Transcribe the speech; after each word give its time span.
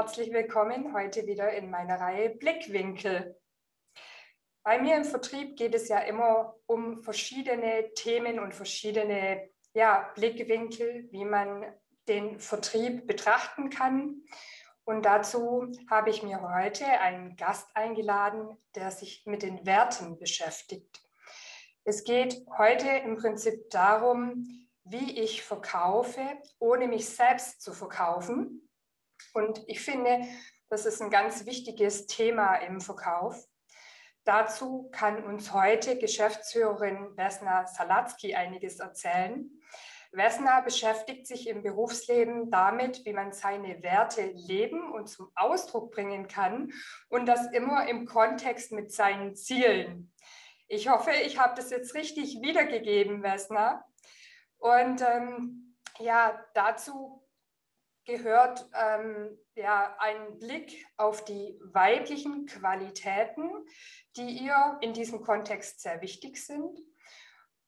Herzlich 0.00 0.32
willkommen 0.32 0.94
heute 0.94 1.26
wieder 1.26 1.52
in 1.52 1.68
meiner 1.68 2.00
Reihe 2.00 2.30
Blickwinkel. 2.30 3.38
Bei 4.62 4.80
mir 4.80 4.96
im 4.96 5.04
Vertrieb 5.04 5.58
geht 5.58 5.74
es 5.74 5.88
ja 5.88 5.98
immer 5.98 6.54
um 6.64 7.02
verschiedene 7.02 7.92
Themen 7.92 8.38
und 8.38 8.54
verschiedene 8.54 9.50
ja, 9.74 10.10
Blickwinkel, 10.14 11.06
wie 11.10 11.26
man 11.26 11.66
den 12.08 12.40
Vertrieb 12.40 13.06
betrachten 13.06 13.68
kann. 13.68 14.22
Und 14.84 15.04
dazu 15.04 15.70
habe 15.90 16.08
ich 16.08 16.22
mir 16.22 16.40
heute 16.40 16.86
einen 16.86 17.36
Gast 17.36 17.68
eingeladen, 17.74 18.56
der 18.74 18.92
sich 18.92 19.24
mit 19.26 19.42
den 19.42 19.66
Werten 19.66 20.18
beschäftigt. 20.18 20.98
Es 21.84 22.04
geht 22.04 22.42
heute 22.56 22.88
im 22.88 23.18
Prinzip 23.18 23.68
darum, 23.68 24.66
wie 24.82 25.20
ich 25.20 25.42
verkaufe, 25.42 26.22
ohne 26.58 26.88
mich 26.88 27.06
selbst 27.06 27.60
zu 27.60 27.74
verkaufen. 27.74 28.66
Und 29.32 29.62
ich 29.66 29.80
finde, 29.80 30.26
das 30.68 30.86
ist 30.86 31.00
ein 31.02 31.10
ganz 31.10 31.46
wichtiges 31.46 32.06
Thema 32.06 32.56
im 32.56 32.80
Verkauf. 32.80 33.44
Dazu 34.24 34.88
kann 34.92 35.24
uns 35.24 35.52
heute 35.52 35.98
Geschäftsführerin 35.98 37.16
Vesna 37.16 37.66
Salatzki 37.66 38.34
einiges 38.34 38.78
erzählen. 38.78 39.50
Vesna 40.12 40.60
beschäftigt 40.60 41.26
sich 41.26 41.48
im 41.48 41.62
Berufsleben 41.62 42.50
damit, 42.50 43.04
wie 43.04 43.12
man 43.12 43.32
seine 43.32 43.82
Werte 43.82 44.22
leben 44.22 44.92
und 44.92 45.08
zum 45.08 45.30
Ausdruck 45.36 45.92
bringen 45.92 46.26
kann 46.26 46.72
und 47.08 47.26
das 47.26 47.46
immer 47.52 47.88
im 47.88 48.06
Kontext 48.06 48.72
mit 48.72 48.92
seinen 48.92 49.36
Zielen. 49.36 50.12
Ich 50.66 50.88
hoffe, 50.88 51.12
ich 51.12 51.38
habe 51.38 51.54
das 51.56 51.70
jetzt 51.70 51.94
richtig 51.94 52.40
wiedergegeben, 52.42 53.22
Vesna. 53.22 53.84
Und 54.58 55.00
ähm, 55.02 55.76
ja, 55.98 56.44
dazu 56.54 57.24
gehört 58.10 58.68
ähm, 58.74 59.38
ja, 59.54 59.96
ein 59.98 60.38
Blick 60.38 60.86
auf 60.96 61.24
die 61.24 61.58
weiblichen 61.62 62.46
Qualitäten, 62.46 63.50
die 64.16 64.44
ihr 64.44 64.78
in 64.80 64.92
diesem 64.92 65.22
Kontext 65.22 65.80
sehr 65.80 66.00
wichtig 66.00 66.44
sind. 66.44 66.78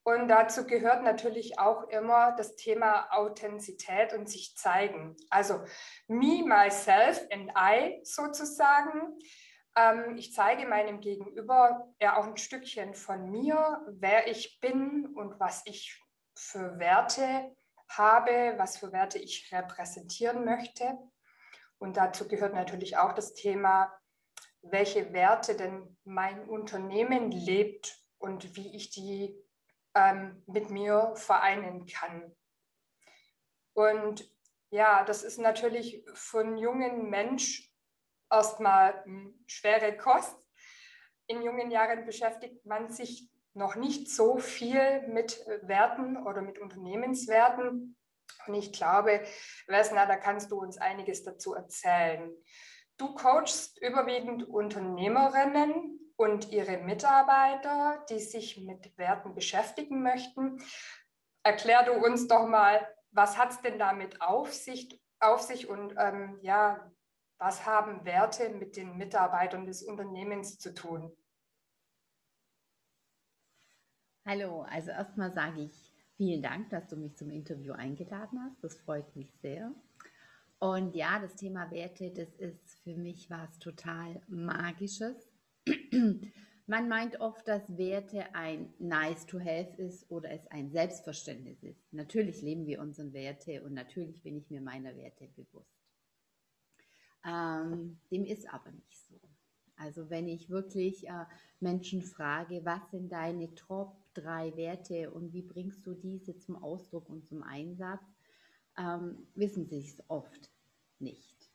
Und 0.05 0.27
dazu 0.29 0.67
gehört 0.67 1.05
natürlich 1.05 1.61
auch 1.61 1.89
immer 1.89 2.33
das 2.33 2.57
Thema 2.57 3.07
Authentizität 3.13 4.13
und 4.13 4.29
sich 4.29 4.57
zeigen. 4.57 5.17
Also 5.31 5.61
me, 6.09 6.43
myself 6.45 7.25
and 7.31 7.53
I 7.57 8.01
sozusagen. 8.03 9.17
Ähm, 9.77 10.17
ich 10.17 10.33
zeige 10.33 10.67
meinem 10.67 11.01
Gegenüber 11.01 11.89
ja 12.01 12.17
auch 12.17 12.27
ein 12.27 12.37
Stückchen 12.37 12.95
von 12.95 13.31
mir, 13.31 13.81
wer 13.89 14.27
ich 14.27 14.59
bin 14.61 15.07
und 15.15 15.39
was 15.39 15.63
ich 15.67 16.03
für 16.35 16.79
Werte 16.81 17.55
habe, 17.99 18.55
was 18.57 18.77
für 18.79 18.93
Werte 18.93 19.19
ich 19.19 19.53
repräsentieren 19.53 20.45
möchte. 20.45 20.99
Und 21.79 21.97
dazu 21.97 22.29
gehört 22.29 22.55
natürlich 22.55 22.97
auch 22.97 23.13
das 23.13 23.35
Thema, 23.35 23.93
welche 24.63 25.13
Werte 25.13 25.57
denn 25.57 25.97
mein 26.05 26.49
Unternehmen 26.49 27.31
lebt 27.31 27.99
und 28.19 28.57
wie 28.57 28.77
ich 28.77 28.91
die 28.91 29.37
ähm, 29.95 30.43
mit 30.47 30.71
mir 30.71 31.13
vereinen 31.17 31.87
kann. 31.87 32.35
Und 33.75 34.31
ja, 34.71 35.05
das 35.05 35.23
ist 35.23 35.39
natürlich 35.39 36.05
von 36.15 36.57
jungen 36.57 37.11
Mensch 37.11 37.71
erstmal 38.31 39.05
schwere 39.47 39.97
Kost. 39.97 40.39
In 41.27 41.43
jungen 41.43 41.71
Jahren 41.71 42.07
beschäftigt 42.07 42.65
man 42.65 42.91
sich 42.91 43.32
noch 43.55 43.77
nicht 43.77 44.11
so 44.11 44.39
viel 44.39 45.07
mit 45.09 45.45
Werten 45.63 46.17
oder 46.27 46.43
mit 46.43 46.59
Unternehmenswerten. 46.59 47.97
Und 48.47 48.55
ich 48.55 48.73
glaube, 48.73 49.23
Vesna, 49.67 50.07
da 50.07 50.17
kannst 50.17 50.51
du 50.51 50.61
uns 50.61 50.79
einiges 50.79 51.23
dazu 51.23 51.55
erzählen. 51.55 52.33
Du 52.97 53.15
coachst 53.15 53.81
überwiegend 53.83 54.49
Unternehmerinnen 54.49 55.99
und 56.17 56.51
ihre 56.51 56.79
Mitarbeiter, 56.79 58.05
die 58.09 58.21
sich 58.21 58.59
mit 58.59 58.97
Werten 58.97 59.35
beschäftigen 59.35 60.03
möchten. 60.03 60.63
Erklär 61.43 61.83
du 61.85 61.93
uns 61.93 62.29
doch 62.29 62.47
mal, 62.47 62.87
was 63.11 63.37
hat 63.37 63.51
es 63.51 63.61
denn 63.61 63.79
damit 63.79 64.21
auf 64.23 64.53
sich, 64.53 65.03
auf 65.21 65.41
sich 65.41 65.69
und 65.69 65.95
ähm, 65.99 66.39
ja, 66.43 66.91
was 67.39 67.67
haben 67.67 68.05
Werte 68.05 68.51
mit 68.51 68.77
den 68.77 68.97
Mitarbeitern 68.97 69.67
des 69.67 69.83
Unternehmens 69.83 70.59
zu 70.59 70.73
tun? 70.73 71.13
Hallo, 74.25 74.63
also 74.63 74.93
erstmal 74.93 75.33
sage 75.33 75.65
ich 75.65 75.93
vielen 76.17 76.43
Dank, 76.43 76.71
dass 76.71 76.87
du 76.87 76.97
mich 76.97 77.17
zum 77.17 77.31
Interview 77.31 77.73
eingeladen 77.73 78.39
hast. 78.45 78.63
Das 78.63 78.77
freut 78.77 79.17
mich 79.17 79.35
sehr. 79.43 79.73
Und 80.61 80.95
ja, 80.95 81.19
das 81.19 81.35
Thema 81.35 81.69
Werte, 81.73 82.13
das 82.13 82.33
ist 82.37 82.79
für 82.85 82.97
mich 82.97 83.29
was 83.31 83.59
total 83.59 84.23
Magisches. 84.29 85.29
Man 86.69 86.89
meint 86.89 87.19
oft, 87.21 87.49
dass 87.49 87.77
Werte 87.77 88.33
ein 88.33 88.73
Nice 88.79 89.27
to 89.27 89.41
Have 89.41 89.75
ist 89.79 90.09
oder 90.09 90.31
es 90.31 90.47
ein 90.53 90.71
Selbstverständnis 90.71 91.61
ist. 91.65 91.93
Natürlich 91.93 92.43
leben 92.43 92.65
wir 92.65 92.81
unsere 92.81 93.13
Werte 93.13 93.65
und 93.65 93.75
natürlich 93.75 94.23
bin 94.23 94.37
ich 94.37 94.49
mir 94.51 94.61
meiner 94.61 94.95
Werte 94.95 95.27
bewusst. 95.35 95.83
Ähm, 97.27 97.99
dem 98.13 98.25
ist 98.25 98.49
aber 98.49 98.71
nicht 98.71 98.97
so. 99.09 99.12
Also 99.83 100.11
wenn 100.11 100.29
ich 100.29 100.49
wirklich 100.49 101.09
äh, 101.09 101.25
Menschen 101.59 102.03
frage, 102.03 102.65
was 102.65 102.91
sind 102.93 103.11
deine 103.11 103.53
Top 103.57 103.97
drei 104.15 104.57
Werte 104.57 105.11
und 105.11 105.33
wie 105.33 105.43
bringst 105.43 105.85
du 105.87 105.95
diese 105.95 106.39
zum 106.39 106.63
Ausdruck 106.63 107.09
und 107.09 107.27
zum 107.27 107.43
Einsatz, 107.43 108.05
ähm, 108.79 109.27
wissen 109.35 109.67
sie 109.67 109.81
es 109.81 110.01
oft 110.09 110.51
nicht. 111.01 111.51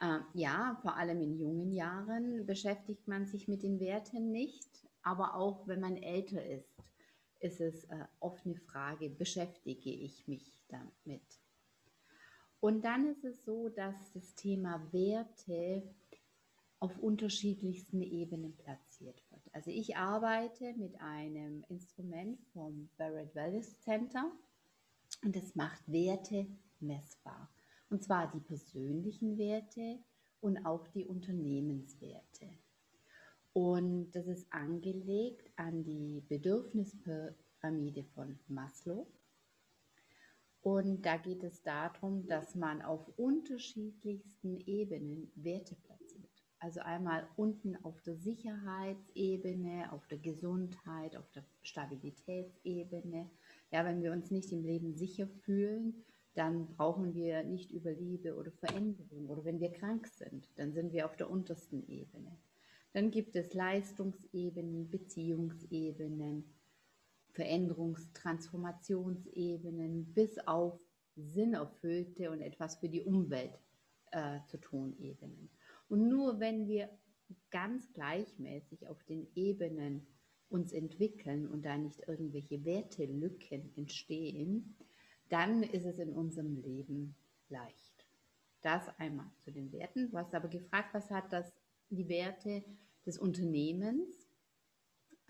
Ähm, 0.00 0.22
ja, 0.32 0.78
vor 0.82 0.96
allem 0.96 1.20
in 1.20 1.36
jungen 1.36 1.72
Jahren 1.72 2.46
beschäftigt 2.46 3.08
man 3.08 3.26
sich 3.26 3.48
mit 3.48 3.64
den 3.64 3.80
Werten 3.80 4.30
nicht, 4.30 4.86
aber 5.02 5.34
auch 5.34 5.66
wenn 5.66 5.80
man 5.80 5.96
älter 5.96 6.44
ist, 6.44 6.72
ist 7.40 7.60
es 7.60 7.84
äh, 7.84 8.04
oft 8.20 8.46
eine 8.46 8.56
Frage, 8.56 9.10
beschäftige 9.10 9.90
ich 9.90 10.28
mich 10.28 10.62
damit? 10.68 11.40
Und 12.60 12.84
dann 12.84 13.06
ist 13.06 13.24
es 13.24 13.44
so, 13.44 13.68
dass 13.68 14.12
das 14.12 14.34
Thema 14.34 14.80
Werte 14.92 15.82
auf 16.80 16.98
unterschiedlichsten 16.98 18.02
Ebenen 18.02 18.56
platziert 18.56 19.22
wird. 19.30 19.42
Also 19.52 19.70
ich 19.70 19.96
arbeite 19.96 20.74
mit 20.74 21.00
einem 21.00 21.64
Instrument 21.68 22.40
vom 22.52 22.88
Barrett 22.96 23.34
Wellness 23.34 23.80
Center 23.80 24.30
und 25.24 25.34
das 25.34 25.54
macht 25.54 25.90
Werte 25.90 26.46
messbar. 26.80 27.50
Und 27.90 28.04
zwar 28.04 28.30
die 28.30 28.40
persönlichen 28.40 29.38
Werte 29.38 29.98
und 30.40 30.64
auch 30.64 30.86
die 30.88 31.04
Unternehmenswerte. 31.04 32.48
Und 33.52 34.12
das 34.12 34.26
ist 34.26 34.52
angelegt 34.52 35.50
an 35.56 35.82
die 35.82 36.22
Bedürfnispyramide 36.28 38.04
von 38.14 38.38
Maslow. 38.46 39.06
Und 40.60 41.02
da 41.06 41.16
geht 41.16 41.42
es 41.42 41.62
darum, 41.62 42.26
dass 42.26 42.54
man 42.54 42.82
auf 42.82 43.08
unterschiedlichsten 43.16 44.60
Ebenen 44.66 45.32
Werte 45.34 45.74
platziert. 45.74 45.87
Also 46.60 46.80
einmal 46.80 47.28
unten 47.36 47.76
auf 47.84 48.00
der 48.02 48.16
Sicherheitsebene, 48.16 49.92
auf 49.92 50.06
der 50.08 50.18
Gesundheit, 50.18 51.16
auf 51.16 51.30
der 51.30 51.44
Stabilitätsebene. 51.62 53.30
Ja, 53.70 53.84
wenn 53.84 54.02
wir 54.02 54.12
uns 54.12 54.30
nicht 54.30 54.50
im 54.50 54.64
Leben 54.64 54.94
sicher 54.94 55.28
fühlen, 55.28 56.04
dann 56.34 56.66
brauchen 56.66 57.14
wir 57.14 57.44
nicht 57.44 57.70
über 57.70 57.92
Liebe 57.92 58.34
oder 58.34 58.50
Veränderung. 58.50 59.28
Oder 59.28 59.44
wenn 59.44 59.60
wir 59.60 59.72
krank 59.72 60.08
sind, 60.08 60.48
dann 60.56 60.72
sind 60.72 60.92
wir 60.92 61.06
auf 61.06 61.16
der 61.16 61.30
untersten 61.30 61.86
Ebene. 61.88 62.36
Dann 62.92 63.10
gibt 63.10 63.36
es 63.36 63.54
Leistungsebenen, 63.54 64.90
Beziehungsebenen, 64.90 66.44
Veränderungs-, 67.34 68.12
Transformationsebenen 68.14 70.12
bis 70.12 70.38
auf 70.40 70.80
sinnerfüllte 71.14 72.30
und 72.30 72.40
etwas 72.40 72.76
für 72.76 72.88
die 72.88 73.02
Umwelt 73.02 73.58
äh, 74.12 74.40
zu 74.46 74.58
tun 74.58 74.96
Ebenen. 74.98 75.50
Und 75.88 76.08
nur 76.08 76.40
wenn 76.40 76.68
wir 76.68 76.90
ganz 77.50 77.92
gleichmäßig 77.92 78.88
auf 78.88 79.02
den 79.04 79.26
Ebenen 79.34 80.06
uns 80.48 80.72
entwickeln 80.72 81.46
und 81.46 81.64
da 81.64 81.76
nicht 81.76 82.00
irgendwelche 82.06 82.64
Wertelücken 82.64 83.72
entstehen, 83.76 84.76
dann 85.28 85.62
ist 85.62 85.84
es 85.84 85.98
in 85.98 86.12
unserem 86.12 86.56
Leben 86.56 87.14
leicht. 87.48 88.06
Das 88.62 88.88
einmal 88.98 89.30
zu 89.38 89.52
den 89.52 89.70
Werten. 89.72 90.10
Du 90.10 90.16
hast 90.16 90.34
aber 90.34 90.48
gefragt, 90.48 90.94
was 90.94 91.10
hat 91.10 91.32
das 91.32 91.52
die 91.90 92.08
Werte 92.08 92.64
des 93.06 93.18
Unternehmens 93.18 94.30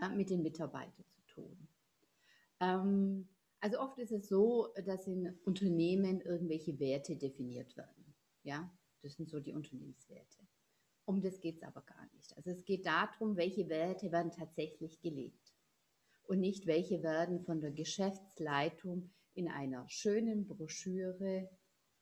äh, 0.00 0.08
mit 0.08 0.30
den 0.30 0.42
Mitarbeitern 0.42 1.04
zu 1.10 1.34
tun? 1.34 1.68
Ähm, 2.60 3.28
also 3.60 3.80
oft 3.80 3.98
ist 3.98 4.12
es 4.12 4.28
so, 4.28 4.72
dass 4.86 5.06
in 5.06 5.36
Unternehmen 5.44 6.20
irgendwelche 6.20 6.78
Werte 6.78 7.16
definiert 7.16 7.76
werden. 7.76 8.14
Ja, 8.44 8.72
das 9.02 9.14
sind 9.14 9.28
so 9.28 9.40
die 9.40 9.52
Unternehmenswerte. 9.52 10.47
Um 11.08 11.22
das 11.22 11.40
geht 11.40 11.56
es 11.56 11.62
aber 11.62 11.80
gar 11.80 12.06
nicht. 12.12 12.36
Also 12.36 12.50
es 12.50 12.66
geht 12.66 12.84
darum, 12.84 13.38
welche 13.38 13.66
Werte 13.70 14.12
werden 14.12 14.30
tatsächlich 14.30 15.00
gelebt 15.00 15.54
und 16.24 16.38
nicht 16.38 16.66
welche 16.66 17.02
werden 17.02 17.40
von 17.40 17.62
der 17.62 17.70
Geschäftsleitung 17.70 19.10
in 19.32 19.48
einer 19.48 19.88
schönen 19.88 20.46
Broschüre 20.46 21.48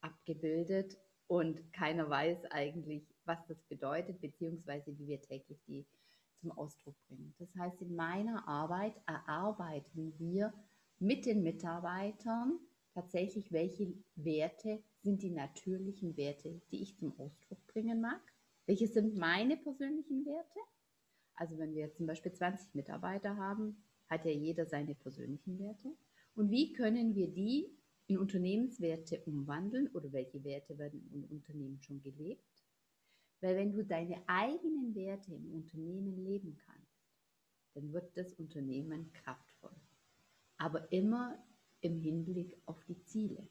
abgebildet 0.01 0.99
und 1.29 1.73
keiner 1.73 2.11
weiß 2.11 2.47
eigentlich, 2.47 3.15
was 3.25 3.39
das 3.47 3.63
bedeutet, 3.69 4.21
beziehungsweise 4.21 4.99
wie 4.99 5.07
wir 5.07 5.23
täglich 5.23 5.63
die 5.69 5.87
zum 6.41 6.51
Ausdruck 6.51 6.97
bringen. 7.07 7.33
Das 7.39 7.55
heißt, 7.55 7.81
in 7.83 7.95
meiner 7.95 8.49
Arbeit 8.49 9.01
erarbeiten 9.07 10.19
wir 10.19 10.53
mit 10.99 11.27
den 11.27 11.45
Mitarbeitern 11.45 12.59
tatsächlich, 12.93 13.53
welche 13.53 13.95
Werte 14.17 14.83
sind 15.03 15.23
die 15.23 15.31
natürlichen 15.31 16.17
Werte, 16.17 16.61
die 16.73 16.83
ich 16.83 16.99
zum 16.99 17.17
Ausdruck 17.21 17.65
bringen 17.69 18.01
mag. 18.01 18.21
Welche 18.67 18.89
sind 18.89 19.17
meine 19.17 19.57
persönlichen 19.57 20.27
Werte? 20.27 20.59
Also 21.35 21.59
wenn 21.59 21.75
wir 21.75 21.83
jetzt 21.83 21.99
zum 21.99 22.07
Beispiel 22.07 22.33
20 22.33 22.75
Mitarbeiter 22.75 23.37
haben, 23.37 23.83
hat 24.09 24.25
ja 24.25 24.33
jeder 24.33 24.67
seine 24.67 24.95
persönlichen 24.95 25.59
Werte. 25.59 25.97
Und 26.35 26.51
wie 26.51 26.73
können 26.73 27.15
wir 27.15 27.29
die 27.29 27.77
in 28.07 28.19
Unternehmenswerte 28.19 29.23
umwandeln 29.25 29.89
oder 29.89 30.13
welche 30.13 30.43
Werte 30.45 30.79
werden 30.79 31.09
im 31.13 31.25
Unternehmen 31.25 31.81
schon 31.81 32.03
gelebt? 32.03 32.65
Weil 33.41 33.57
wenn 33.57 33.73
du 33.73 33.85
deine 33.85 34.23
eigenen 34.29 34.95
Werte 34.95 35.35
im 35.35 35.53
Unternehmen 35.53 36.17
leben 36.25 36.57
kannst, 36.57 36.87
dann 37.75 37.93
wird 37.93 38.17
das 38.17 38.33
Unternehmen 38.35 39.13
kraftvoll. 39.13 39.77
Aber 40.57 40.91
immer 40.91 41.39
im 41.81 42.01
Hinblick 42.01 42.57
auf 42.65 42.83
die 42.85 43.03
Ziele. 43.05 43.49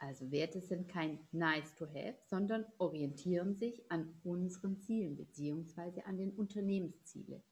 Also 0.00 0.30
Werte 0.32 0.62
sind 0.62 0.88
kein 0.88 1.18
nice 1.30 1.74
to 1.74 1.86
have, 1.86 2.16
sondern 2.24 2.64
orientieren 2.78 3.54
sich 3.54 3.84
an 3.90 4.18
unseren 4.24 4.80
Zielen 4.80 5.14
bzw. 5.14 6.02
an 6.04 6.16
den 6.16 6.32
Unternehmensziele. 6.32 7.42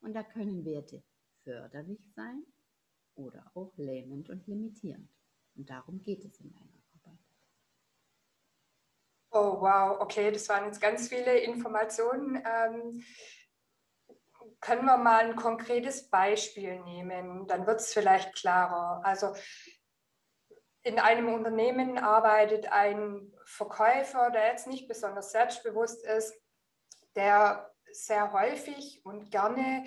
Und 0.00 0.12
da 0.12 0.22
können 0.22 0.66
Werte 0.66 1.02
förderlich 1.42 2.00
sein 2.14 2.44
oder 3.14 3.50
auch 3.54 3.72
lähmend 3.78 4.28
und 4.28 4.46
limitierend. 4.46 5.10
Und 5.54 5.70
darum 5.70 6.02
geht 6.02 6.26
es 6.26 6.38
in 6.40 6.52
meiner 6.52 6.82
Arbeit. 6.94 7.18
Oh, 9.30 9.62
wow, 9.62 9.98
okay, 10.00 10.30
das 10.30 10.46
waren 10.50 10.66
jetzt 10.66 10.80
ganz 10.80 11.08
viele 11.08 11.38
Informationen. 11.38 12.36
Ähm, 12.36 13.02
können 14.60 14.84
wir 14.84 14.98
mal 14.98 15.24
ein 15.24 15.36
konkretes 15.36 16.10
Beispiel 16.10 16.80
nehmen? 16.80 17.46
Dann 17.46 17.66
wird 17.66 17.80
es 17.80 17.94
vielleicht 17.94 18.34
klarer. 18.34 19.00
Also 19.06 19.34
in 20.82 20.98
einem 20.98 21.32
Unternehmen 21.32 21.98
arbeitet 21.98 22.72
ein 22.72 23.32
Verkäufer, 23.44 24.30
der 24.30 24.48
jetzt 24.48 24.66
nicht 24.66 24.88
besonders 24.88 25.32
selbstbewusst 25.32 26.04
ist, 26.06 26.34
der 27.16 27.70
sehr 27.92 28.32
häufig 28.32 29.04
und 29.04 29.30
gerne 29.30 29.84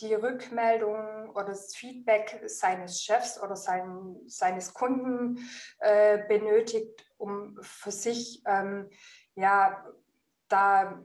die 0.00 0.14
Rückmeldung 0.14 1.30
oder 1.30 1.44
das 1.44 1.74
Feedback 1.74 2.42
seines 2.46 3.02
Chefs 3.02 3.42
oder 3.42 3.56
sein, 3.56 4.16
seines 4.26 4.74
Kunden 4.74 5.38
äh, 5.78 6.18
benötigt, 6.28 7.06
um 7.16 7.58
für 7.62 7.90
sich 7.90 8.42
ähm, 8.46 8.90
ja, 9.34 9.84
da 10.48 11.02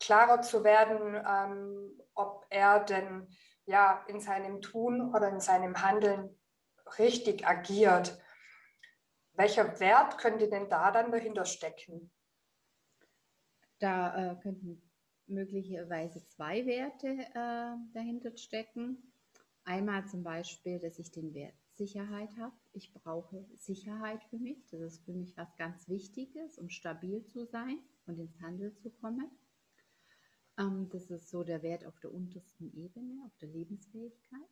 klarer 0.00 0.42
zu 0.42 0.64
werden, 0.64 1.14
ähm, 1.28 2.00
ob 2.14 2.46
er 2.50 2.80
denn 2.80 3.28
ja 3.66 4.04
in 4.08 4.20
seinem 4.20 4.60
Tun 4.60 5.14
oder 5.14 5.28
in 5.28 5.40
seinem 5.40 5.82
Handeln 5.82 6.38
richtig 6.98 7.46
agiert. 7.46 8.18
Welcher 9.38 9.78
Wert 9.78 10.18
könnte 10.18 10.48
denn 10.48 10.68
da 10.68 10.90
dann 10.90 11.12
dahinter 11.12 11.44
stecken? 11.44 12.10
Da 13.78 14.32
äh, 14.32 14.36
könnten 14.40 14.82
möglicherweise 15.28 16.26
zwei 16.26 16.66
Werte 16.66 17.06
äh, 17.06 17.94
dahinter 17.94 18.36
stecken. 18.36 19.12
Einmal 19.62 20.04
zum 20.08 20.24
Beispiel, 20.24 20.80
dass 20.80 20.98
ich 20.98 21.12
den 21.12 21.34
Wert 21.34 21.54
Sicherheit 21.70 22.36
habe. 22.36 22.56
Ich 22.72 22.92
brauche 22.92 23.46
Sicherheit 23.54 24.24
für 24.24 24.38
mich. 24.38 24.66
Das 24.72 24.80
ist 24.80 25.04
für 25.04 25.12
mich 25.12 25.36
was 25.36 25.54
ganz 25.54 25.88
Wichtiges, 25.88 26.58
um 26.58 26.68
stabil 26.68 27.24
zu 27.26 27.44
sein 27.44 27.78
und 28.06 28.18
ins 28.18 28.40
Handeln 28.40 28.76
zu 28.78 28.90
kommen. 28.90 29.30
Ähm, 30.58 30.88
das 30.90 31.10
ist 31.10 31.30
so 31.30 31.44
der 31.44 31.62
Wert 31.62 31.86
auf 31.86 32.00
der 32.00 32.12
untersten 32.12 32.76
Ebene, 32.76 33.22
auf 33.24 33.36
der 33.38 33.50
Lebensfähigkeit. 33.50 34.50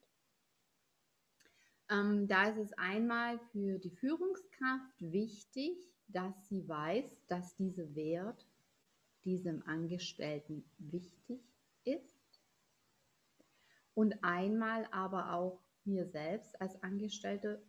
Ähm, 1.88 2.26
da 2.26 2.48
ist 2.48 2.58
es 2.58 2.72
einmal 2.74 3.38
für 3.52 3.78
die 3.78 3.90
Führungskraft 3.90 5.00
wichtig, 5.00 5.76
dass 6.08 6.48
sie 6.48 6.68
weiß, 6.68 7.26
dass 7.28 7.56
dieser 7.56 7.94
Wert 7.94 8.46
diesem 9.24 9.62
Angestellten 9.66 10.64
wichtig 10.78 11.40
ist. 11.84 12.40
Und 13.94 14.22
einmal 14.22 14.86
aber 14.90 15.32
auch 15.32 15.62
mir 15.84 16.06
selbst 16.06 16.60
als 16.60 16.80
Angestellte 16.82 17.62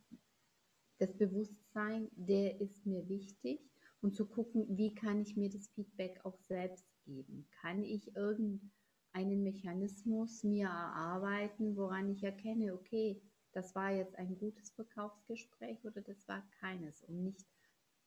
das 0.99 1.15
Bewusstsein, 1.15 2.09
der 2.11 2.59
ist 2.59 2.85
mir 2.85 3.07
wichtig 3.07 3.61
und 4.01 4.15
zu 4.15 4.25
gucken, 4.25 4.65
wie 4.77 4.93
kann 4.95 5.21
ich 5.21 5.35
mir 5.35 5.49
das 5.49 5.67
Feedback 5.69 6.19
auch 6.25 6.39
selbst 6.47 6.85
geben? 7.05 7.47
Kann 7.61 7.83
ich 7.83 8.15
irgendeinen 8.15 9.43
Mechanismus 9.43 10.43
mir 10.43 10.65
erarbeiten, 10.65 11.75
woran 11.75 12.09
ich 12.09 12.23
erkenne, 12.23 12.73
okay, 12.73 13.21
das 13.57 13.73
war 13.73 13.89
jetzt 13.89 14.15
ein 14.19 14.37
gutes 14.37 14.69
Verkaufsgespräch 14.69 15.83
oder 15.83 16.01
das 16.01 16.27
war 16.27 16.43
keines, 16.59 17.01
um 17.01 17.23
nicht 17.23 17.47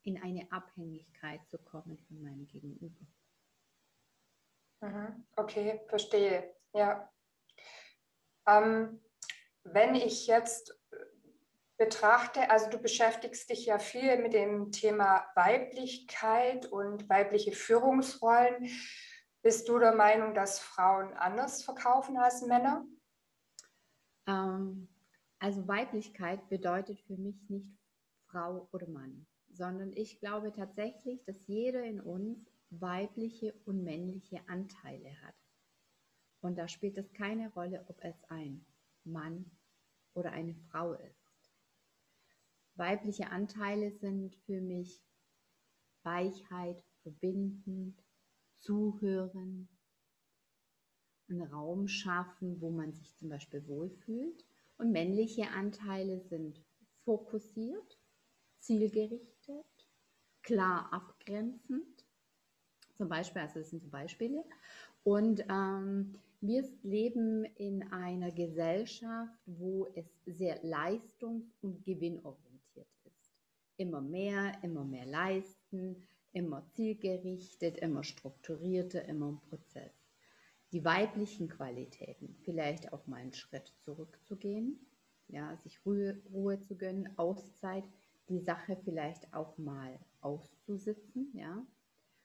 in 0.02 0.22
eine 0.22 0.50
Abhängigkeit 0.52 1.40
zu 1.48 1.58
kommen 1.58 1.98
von 2.06 2.22
meinem 2.22 2.46
Gegenüber. 2.46 3.04
Mhm. 4.80 5.26
Okay, 5.34 5.80
verstehe. 5.88 6.54
Ja. 6.72 7.12
Ähm, 8.46 9.02
wenn 9.64 9.96
ich 9.96 10.28
jetzt 10.28 10.78
betrachte, 11.76 12.48
also 12.48 12.70
du 12.70 12.78
beschäftigst 12.78 13.50
dich 13.50 13.66
ja 13.66 13.80
viel 13.80 14.18
mit 14.18 14.32
dem 14.32 14.70
Thema 14.70 15.26
Weiblichkeit 15.34 16.66
und 16.66 17.08
weibliche 17.08 17.52
Führungsrollen. 17.52 18.70
Bist 19.42 19.68
du 19.68 19.80
der 19.80 19.96
Meinung, 19.96 20.32
dass 20.32 20.60
Frauen 20.60 21.12
anders 21.14 21.64
verkaufen 21.64 22.18
als 22.18 22.42
Männer? 22.42 22.86
Ähm, 24.28 24.88
also 25.40 25.66
Weiblichkeit 25.66 26.48
bedeutet 26.50 27.00
für 27.00 27.16
mich 27.16 27.48
nicht 27.48 27.66
Frau 28.26 28.68
oder 28.72 28.86
Mann, 28.86 29.26
sondern 29.48 29.92
ich 29.94 30.20
glaube 30.20 30.52
tatsächlich, 30.52 31.24
dass 31.24 31.46
jeder 31.46 31.82
in 31.82 32.00
uns 32.00 32.38
weibliche 32.68 33.54
und 33.64 33.82
männliche 33.82 34.40
Anteile 34.48 35.10
hat. 35.22 35.34
Und 36.42 36.56
da 36.56 36.68
spielt 36.68 36.96
es 36.98 37.12
keine 37.12 37.52
Rolle, 37.52 37.84
ob 37.88 37.98
es 38.04 38.22
ein 38.28 38.64
Mann 39.04 39.50
oder 40.14 40.32
eine 40.32 40.54
Frau 40.54 40.92
ist. 40.92 41.50
Weibliche 42.74 43.30
Anteile 43.30 43.92
sind 43.92 44.36
für 44.46 44.60
mich 44.60 45.02
Weichheit, 46.02 46.84
verbindend, 47.02 47.98
zuhören, 48.58 49.68
einen 51.28 51.42
Raum 51.42 51.88
schaffen, 51.88 52.60
wo 52.60 52.70
man 52.70 52.92
sich 52.92 53.16
zum 53.16 53.30
Beispiel 53.30 53.66
wohlfühlt. 53.66 54.44
Und 54.80 54.92
männliche 54.92 55.46
Anteile 55.50 56.20
sind 56.20 56.58
fokussiert, 57.04 57.98
zielgerichtet, 58.60 59.66
klar 60.42 60.90
abgrenzend. 60.90 62.06
Zum 62.96 63.10
Beispiel, 63.10 63.42
also 63.42 63.58
das 63.58 63.68
sind 63.68 63.82
so 63.82 63.90
Beispiele. 63.90 64.42
Und 65.02 65.44
ähm, 65.50 66.18
wir 66.40 66.64
leben 66.82 67.44
in 67.56 67.82
einer 67.92 68.32
Gesellschaft, 68.32 69.38
wo 69.44 69.86
es 69.94 70.06
sehr 70.24 70.64
leistungs- 70.64 71.52
und 71.60 71.84
gewinnorientiert 71.84 72.88
ist. 73.04 73.34
Immer 73.76 74.00
mehr, 74.00 74.62
immer 74.62 74.84
mehr 74.84 75.04
leisten, 75.04 76.08
immer 76.32 76.66
zielgerichtet, 76.70 77.76
immer 77.80 78.02
strukturierter, 78.02 79.04
immer 79.04 79.28
im 79.28 79.40
Prozess 79.40 79.89
die 80.72 80.84
weiblichen 80.84 81.48
Qualitäten, 81.48 82.36
vielleicht 82.44 82.92
auch 82.92 83.06
mal 83.06 83.16
einen 83.16 83.32
Schritt 83.32 83.74
zurückzugehen, 83.80 84.78
ja, 85.28 85.56
sich 85.56 85.84
Ruhe, 85.84 86.20
Ruhe 86.32 86.60
zu 86.60 86.76
gönnen, 86.76 87.08
Auszeit, 87.18 87.84
die 88.28 88.40
Sache 88.40 88.76
vielleicht 88.84 89.32
auch 89.34 89.58
mal 89.58 89.98
auszusitzen, 90.20 91.30
ja, 91.34 91.66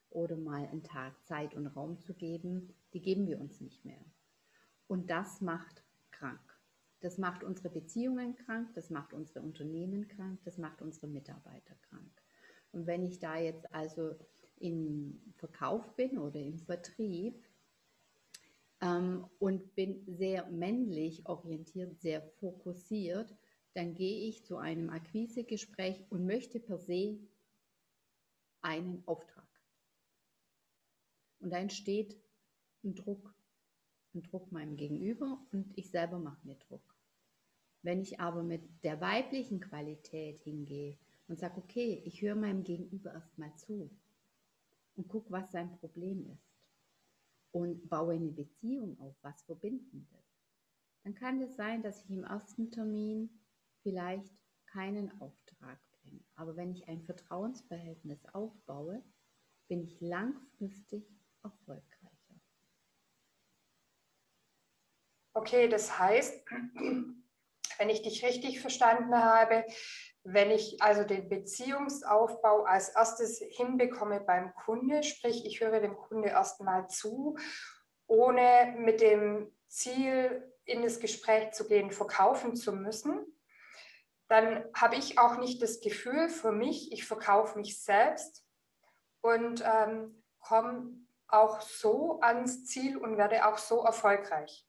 oder 0.09 0.37
mal 0.37 0.67
einen 0.67 0.83
Tag 0.83 1.13
Zeit 1.25 1.55
und 1.55 1.67
Raum 1.67 1.99
zu 1.99 2.13
geben, 2.13 2.73
die 2.93 3.01
geben 3.01 3.27
wir 3.27 3.39
uns 3.39 3.59
nicht 3.61 3.83
mehr. 3.83 4.03
Und 4.87 5.09
das 5.09 5.41
macht 5.41 5.83
krank. 6.11 6.39
Das 7.01 7.17
macht 7.17 7.43
unsere 7.43 7.69
Beziehungen 7.69 8.35
krank, 8.35 8.73
das 8.73 8.89
macht 8.89 9.13
unsere 9.13 9.41
Unternehmen 9.41 10.07
krank, 10.07 10.39
das 10.43 10.57
macht 10.57 10.81
unsere 10.81 11.07
Mitarbeiter 11.07 11.75
krank. 11.89 12.21
Und 12.71 12.87
wenn 12.87 13.03
ich 13.03 13.19
da 13.19 13.37
jetzt 13.37 13.71
also 13.73 14.15
im 14.57 15.21
Verkauf 15.35 15.95
bin 15.95 16.17
oder 16.17 16.39
im 16.39 16.59
Vertrieb, 16.59 17.43
ähm, 18.85 19.25
und 19.39 19.75
bin 19.75 20.03
sehr 20.05 20.45
männlich 20.51 21.25
orientiert, 21.25 21.99
sehr 21.99 22.21
fokussiert, 22.21 23.35
dann 23.73 23.95
gehe 23.95 24.29
ich 24.29 24.45
zu 24.45 24.57
einem 24.57 24.89
Akquisegespräch 24.89 26.05
und 26.09 26.25
möchte 26.25 26.59
per 26.59 26.77
se 26.77 27.19
einen 28.61 29.03
Auftrag. 29.05 29.47
Und 31.39 31.49
da 31.51 31.57
entsteht 31.57 32.15
ein 32.83 32.95
Druck, 32.95 33.33
ein 34.13 34.23
Druck 34.23 34.51
meinem 34.51 34.77
Gegenüber 34.77 35.39
und 35.51 35.77
ich 35.77 35.89
selber 35.89 36.19
mache 36.19 36.45
mir 36.45 36.55
Druck. 36.55 36.95
Wenn 37.81 38.01
ich 38.01 38.19
aber 38.19 38.43
mit 38.43 38.61
der 38.83 39.01
weiblichen 39.01 39.59
Qualität 39.59 40.39
hingehe, 40.39 40.97
und 41.27 41.39
sag, 41.39 41.57
okay, 41.57 42.03
ich 42.05 42.21
höre 42.21 42.35
meinem 42.35 42.63
Gegenüber 42.63 43.11
erstmal 43.11 43.51
zu 43.55 43.89
und 44.95 45.07
guck, 45.07 45.31
was 45.31 45.51
sein 45.51 45.71
Problem 45.79 46.29
ist 46.31 46.44
und 47.55 47.89
baue 47.89 48.15
eine 48.15 48.33
Beziehung 48.33 48.99
auf, 48.99 49.15
was 49.21 49.41
Verbindendes. 49.43 50.25
Dann 51.05 51.15
kann 51.15 51.41
es 51.41 51.55
sein, 51.55 51.81
dass 51.81 52.03
ich 52.03 52.09
im 52.09 52.25
ersten 52.25 52.69
Termin 52.69 53.29
vielleicht 53.81 54.35
keinen 54.65 55.09
Auftrag 55.21 55.79
bringe. 56.01 56.19
Aber 56.35 56.57
wenn 56.57 56.71
ich 56.71 56.89
ein 56.89 57.01
Vertrauensverhältnis 57.01 58.25
aufbaue, 58.33 59.01
bin 59.69 59.85
ich 59.85 60.01
langfristig 60.01 61.07
erfolgreicher. 61.43 62.41
Okay, 65.33 65.69
das 65.69 65.97
heißt, 65.97 66.45
wenn 67.77 67.89
ich 67.89 68.01
dich 68.01 68.25
richtig 68.25 68.59
verstanden 68.59 69.15
habe, 69.15 69.63
wenn 70.25 70.49
ich 70.49 70.81
also 70.81 71.03
den 71.03 71.29
Beziehungsaufbau 71.29 72.63
als 72.63 72.89
erstes 72.89 73.39
hinbekomme 73.39 74.19
beim 74.19 74.53
Kunde, 74.55 75.03
sprich 75.03 75.45
ich 75.45 75.61
höre 75.61 75.79
dem 75.79 75.95
Kunde 75.95 76.29
erstmal 76.29 76.89
zu, 76.89 77.37
ohne 78.07 78.75
mit 78.79 79.01
dem 79.01 79.55
Ziel 79.67 80.51
in 80.65 80.81
das 80.81 80.99
Gespräch 80.99 81.51
zu 81.51 81.67
gehen, 81.67 81.91
verkaufen 81.91 82.55
zu 82.55 82.73
müssen, 82.73 83.23
dann 84.27 84.65
habe 84.73 84.95
ich 84.95 85.19
auch 85.19 85.37
nicht 85.37 85.61
das 85.61 85.79
Gefühl 85.79 86.29
für 86.29 86.51
mich, 86.51 86.91
ich 86.91 87.05
verkaufe 87.05 87.59
mich 87.59 87.83
selbst 87.83 88.43
und 89.21 89.63
ähm, 89.63 90.23
komme 90.39 91.05
auch 91.27 91.61
so 91.61 92.19
ans 92.21 92.65
Ziel 92.65 92.97
und 92.97 93.17
werde 93.17 93.45
auch 93.45 93.59
so 93.59 93.83
erfolgreich. 93.83 94.67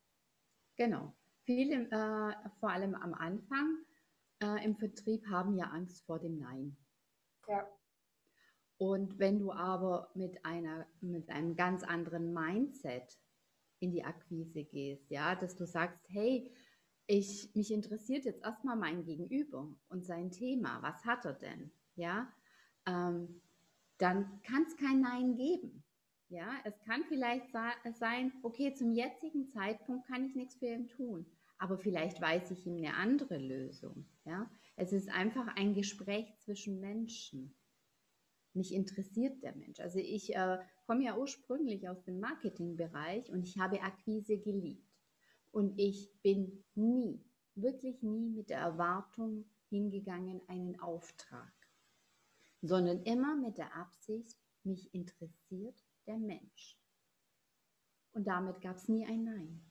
Genau. 0.76 1.14
Viele, 1.44 1.84
äh, 1.84 2.50
vor 2.60 2.70
allem 2.70 2.94
am 2.94 3.14
Anfang 3.14 3.85
äh, 4.42 4.64
im 4.64 4.76
Vertrieb, 4.76 5.26
haben 5.28 5.56
ja 5.56 5.66
Angst 5.66 6.04
vor 6.06 6.18
dem 6.18 6.38
Nein. 6.38 6.76
Ja. 7.48 7.66
Und 8.78 9.18
wenn 9.18 9.38
du 9.38 9.52
aber 9.52 10.10
mit, 10.14 10.44
einer, 10.44 10.86
mit 11.00 11.30
einem 11.30 11.56
ganz 11.56 11.82
anderen 11.82 12.32
Mindset 12.34 13.18
in 13.80 13.92
die 13.92 14.04
Akquise 14.04 14.64
gehst, 14.64 15.10
ja, 15.10 15.34
dass 15.34 15.56
du 15.56 15.66
sagst, 15.66 16.04
hey, 16.08 16.52
ich, 17.06 17.50
mich 17.54 17.70
interessiert 17.70 18.24
jetzt 18.24 18.42
erstmal 18.42 18.76
mein 18.76 19.04
Gegenüber 19.04 19.74
und 19.88 20.04
sein 20.04 20.30
Thema, 20.30 20.82
was 20.82 21.04
hat 21.04 21.24
er 21.24 21.34
denn, 21.34 21.70
ja, 21.94 22.30
ähm, 22.86 23.40
dann 23.98 24.42
kann 24.42 24.64
es 24.64 24.76
kein 24.76 25.00
Nein 25.00 25.36
geben. 25.36 25.82
Ja, 26.28 26.50
es 26.64 26.78
kann 26.80 27.04
vielleicht 27.04 27.46
sein, 27.94 28.32
okay, 28.42 28.74
zum 28.74 28.92
jetzigen 28.92 29.48
Zeitpunkt 29.48 30.08
kann 30.08 30.24
ich 30.24 30.34
nichts 30.34 30.56
für 30.56 30.66
ihn 30.66 30.88
tun, 30.88 31.24
aber 31.58 31.78
vielleicht 31.78 32.20
weiß 32.20 32.50
ich 32.50 32.66
ihm 32.66 32.76
eine 32.76 32.94
andere 32.94 33.38
Lösung. 33.38 34.06
Ja, 34.24 34.50
es 34.76 34.92
ist 34.92 35.08
einfach 35.08 35.46
ein 35.56 35.74
Gespräch 35.74 36.26
zwischen 36.38 36.80
Menschen. 36.80 37.54
Mich 38.52 38.72
interessiert 38.72 39.42
der 39.42 39.54
Mensch. 39.54 39.80
Also 39.80 39.98
ich 39.98 40.34
äh, 40.34 40.58
komme 40.86 41.04
ja 41.04 41.16
ursprünglich 41.16 41.88
aus 41.88 42.02
dem 42.04 42.20
Marketingbereich 42.20 43.30
und 43.30 43.42
ich 43.42 43.58
habe 43.58 43.82
Akquise 43.82 44.38
geliebt. 44.38 44.86
Und 45.50 45.78
ich 45.78 46.10
bin 46.22 46.64
nie, 46.74 47.24
wirklich 47.54 48.02
nie 48.02 48.30
mit 48.30 48.50
der 48.50 48.60
Erwartung 48.60 49.46
hingegangen, 49.68 50.40
einen 50.48 50.78
Auftrag, 50.80 51.52
sondern 52.62 53.02
immer 53.02 53.36
mit 53.36 53.58
der 53.58 53.74
Absicht, 53.74 54.36
mich 54.64 54.92
interessiert 54.94 55.84
der 56.06 56.18
Mensch. 56.18 56.78
Und 58.12 58.26
damit 58.26 58.60
gab 58.60 58.76
es 58.76 58.88
nie 58.88 59.06
ein 59.06 59.24
Nein. 59.24 59.62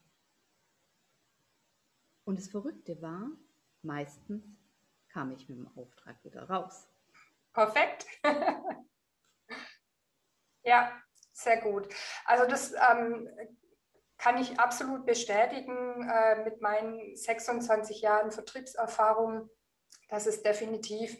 Und 2.26 2.40
das 2.40 2.48
Verrückte 2.48 3.00
war, 3.00 3.30
meistens 3.82 4.42
kam 5.08 5.30
ich 5.30 5.48
mit 5.48 5.58
dem 5.58 5.68
Auftrag 5.76 6.16
wieder 6.24 6.42
raus. 6.50 6.88
Perfekt. 7.52 8.04
ja, 10.64 10.90
sehr 11.32 11.60
gut. 11.60 11.88
Also 12.24 12.44
das 12.46 12.72
ähm, 12.90 13.30
kann 14.18 14.38
ich 14.38 14.58
absolut 14.58 15.06
bestätigen 15.06 16.02
äh, 16.08 16.42
mit 16.42 16.60
meinen 16.60 17.14
26 17.14 18.00
Jahren 18.00 18.32
Vertriebserfahrung, 18.32 19.48
dass 20.08 20.26
es 20.26 20.42
definitiv 20.42 21.16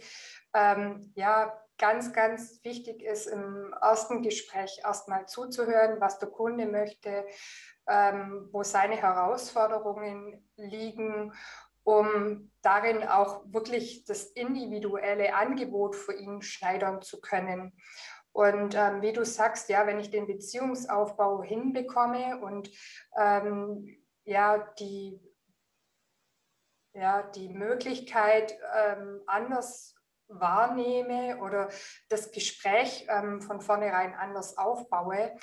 ähm, 0.54 1.12
ja, 1.14 1.56
ganz, 1.78 2.12
ganz 2.12 2.64
wichtig 2.64 3.00
ist, 3.02 3.26
im 3.26 3.72
ersten 3.80 4.22
Gespräch 4.22 4.80
erstmal 4.82 5.28
zuzuhören, 5.28 6.00
was 6.00 6.18
der 6.18 6.30
Kunde 6.30 6.66
möchte, 6.66 7.24
ähm, 7.88 8.48
wo 8.52 8.62
seine 8.62 8.96
Herausforderungen 8.96 10.48
liegen, 10.56 11.32
um 11.84 12.50
darin 12.62 13.04
auch 13.04 13.42
wirklich 13.46 14.04
das 14.04 14.24
individuelle 14.24 15.34
Angebot 15.34 15.94
für 15.94 16.14
ihn 16.14 16.42
schneidern 16.42 17.00
zu 17.00 17.20
können. 17.20 17.72
Und 18.32 18.74
ähm, 18.74 19.00
wie 19.02 19.12
du 19.12 19.24
sagst, 19.24 19.68
ja, 19.68 19.86
wenn 19.86 20.00
ich 20.00 20.10
den 20.10 20.26
Beziehungsaufbau 20.26 21.42
hinbekomme 21.42 22.38
und 22.40 22.70
ähm, 23.16 23.96
ja, 24.24 24.58
die, 24.78 25.18
ja, 26.92 27.22
die 27.22 27.48
Möglichkeit, 27.48 28.58
ähm, 28.76 29.22
anders 29.26 29.94
wahrnehme 30.28 31.38
oder 31.38 31.68
das 32.08 32.30
Gespräch 32.30 33.06
ähm, 33.08 33.40
von 33.40 33.60
vornherein 33.60 34.14
anders 34.14 34.58
aufbaue, 34.58 35.34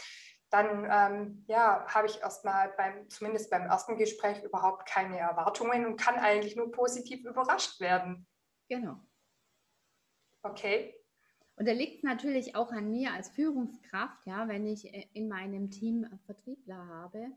dann 0.53 0.87
ähm, 0.89 1.43
ja, 1.47 1.83
habe 1.87 2.07
ich 2.07 2.21
erstmal 2.21 2.69
beim, 2.77 3.09
zumindest 3.09 3.49
beim 3.49 3.63
ersten 3.63 3.97
Gespräch 3.97 4.43
überhaupt 4.43 4.87
keine 4.87 5.17
Erwartungen 5.17 5.85
und 5.85 5.97
kann 5.97 6.15
eigentlich 6.15 6.55
nur 6.55 6.71
positiv 6.71 7.25
überrascht 7.25 7.79
werden. 7.79 8.27
Genau. 8.69 8.99
Okay. 10.43 10.93
Und 11.55 11.67
da 11.67 11.71
liegt 11.71 11.97
es 11.97 12.03
natürlich 12.03 12.55
auch 12.55 12.71
an 12.71 12.91
mir 12.91 13.13
als 13.13 13.29
Führungskraft, 13.29 14.25
ja, 14.25 14.47
wenn 14.47 14.65
ich 14.67 14.93
äh, 14.93 15.07
in 15.13 15.27
meinem 15.27 15.71
Team 15.71 16.05
Vertriebler 16.25 16.87
habe, 16.87 17.31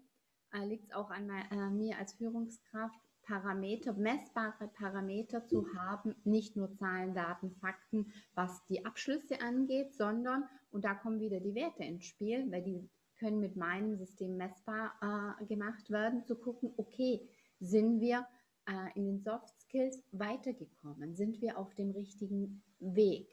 äh, 0.53 0.65
liegt 0.67 0.85
es 0.85 0.93
auch 0.93 1.11
an, 1.11 1.31
äh, 1.31 1.71
mir 1.71 1.99
als 1.99 2.15
Führungskraft, 2.15 2.99
Parameter, 3.23 3.93
messbare 3.95 4.69
Parameter 4.69 5.47
zu 5.47 5.67
haben, 5.75 6.15
nicht 6.25 6.57
nur 6.57 6.73
Zahlen, 6.77 7.15
Daten, 7.15 7.51
Fakten, 7.57 8.13
was 8.35 8.65
die 8.67 8.85
Abschlüsse 8.85 9.41
angeht, 9.41 9.95
sondern, 9.95 10.49
und 10.71 10.85
da 10.85 10.95
kommen 10.95 11.19
wieder 11.19 11.41
die 11.41 11.55
Werte 11.55 11.83
ins 11.83 12.05
Spiel, 12.05 12.51
weil 12.53 12.63
die 12.63 12.89
können 13.19 13.41
mit 13.41 13.57
meinem 13.57 13.97
System 13.97 14.37
messbar 14.37 15.37
äh, 15.41 15.45
gemacht 15.47 15.91
werden, 15.91 16.25
zu 16.25 16.37
gucken, 16.37 16.73
okay, 16.77 17.29
sind 17.61 18.01
wir 18.01 18.27
äh, 18.67 18.91
in 18.95 19.05
den 19.05 19.21
Soft 19.21 19.59
Skills 19.61 20.03
weitergekommen? 20.13 21.15
Sind 21.15 21.41
wir 21.41 21.59
auf 21.59 21.75
dem 21.75 21.91
richtigen 21.91 22.63
Weg? 22.79 23.29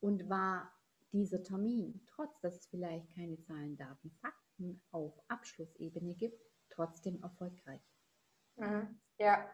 Und 0.00 0.28
war 0.28 0.72
dieser 1.12 1.42
Termin, 1.42 2.02
trotz 2.06 2.38
dass 2.40 2.56
es 2.56 2.66
vielleicht 2.66 3.14
keine 3.14 3.40
Zahlen, 3.40 3.76
Daten, 3.76 4.10
Fakten 4.20 4.82
auf 4.90 5.18
Abschlussebene 5.28 6.14
gibt, 6.14 6.42
trotzdem 6.68 7.22
erfolgreich? 7.22 7.80
Mhm. 8.56 9.00
Ja. 9.18 9.50